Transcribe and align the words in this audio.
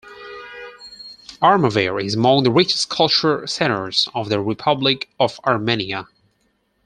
Armavir 1.43 2.03
is 2.03 2.15
among 2.15 2.41
the 2.41 2.49
richest 2.49 2.89
cultural 2.89 3.45
centres 3.45 4.09
of 4.15 4.29
the 4.29 4.41
Republic 4.41 5.07
of 5.19 5.39
Armenia. 5.45 6.07